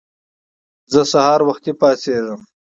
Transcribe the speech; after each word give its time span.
زه 0.91 1.01
سهار 1.11 1.41
وختی 1.47 1.71
پاڅیږم 1.79 2.41